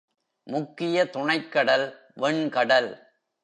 முக்கிய 0.43 1.09
துணைக் 1.09 1.51
கடல் 1.51 2.09
வெண் 2.13 2.49
கடல். 2.49 3.13